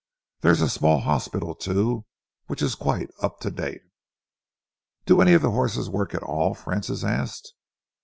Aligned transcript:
There 0.39 0.51
is 0.51 0.63
a 0.63 0.67
small 0.67 1.01
hospital, 1.01 1.53
too, 1.53 2.07
which 2.47 2.63
is 2.63 2.73
quite 2.73 3.11
up 3.21 3.39
to 3.41 3.51
date." 3.51 3.81
"Do 5.05 5.21
any 5.21 5.33
of 5.33 5.43
the 5.43 5.51
horses 5.51 5.91
work 5.91 6.15
at 6.15 6.23
all?" 6.23 6.55
Francis 6.55 7.03
asked. 7.03 7.53